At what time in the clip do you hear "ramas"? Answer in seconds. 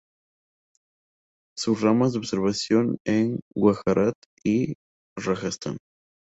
1.81-2.13